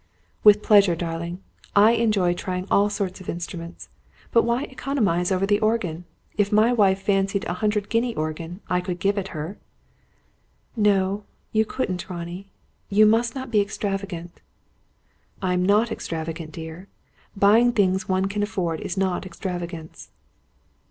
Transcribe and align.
"With 0.43 0.63
pleasure, 0.63 0.95
darling. 0.95 1.43
I 1.75 1.91
enjoy 1.91 2.33
trying 2.33 2.65
all 2.71 2.89
sorts 2.89 3.21
of 3.21 3.29
instruments. 3.29 3.87
But 4.31 4.41
why 4.41 4.63
economise 4.63 5.31
over 5.31 5.45
the 5.45 5.59
organ? 5.59 6.05
If 6.39 6.51
my 6.51 6.73
wife 6.73 6.99
fancied 7.03 7.43
a 7.45 7.53
hundred 7.61 7.87
guinea 7.87 8.15
organ, 8.15 8.61
I 8.67 8.81
could 8.81 8.99
give 8.99 9.19
it 9.19 9.27
her." 9.27 9.59
"No, 10.75 11.25
you 11.51 11.65
couldn't, 11.65 12.09
Ronnie. 12.09 12.47
You 12.89 13.05
must 13.05 13.35
not 13.35 13.51
be 13.51 13.61
extravagant." 13.61 14.41
"I 15.39 15.53
am 15.53 15.63
not 15.63 15.91
extravagant, 15.91 16.51
dear. 16.51 16.87
Buying 17.37 17.71
things 17.71 18.09
one 18.09 18.25
can 18.25 18.41
afford 18.41 18.81
is 18.81 18.97
not 18.97 19.23
extravagance." 19.27 20.09